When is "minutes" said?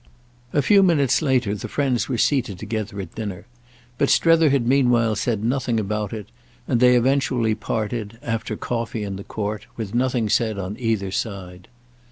0.81-1.21